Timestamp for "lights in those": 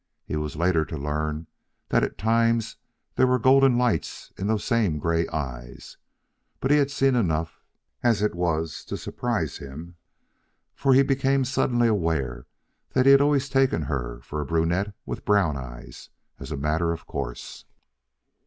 3.77-4.63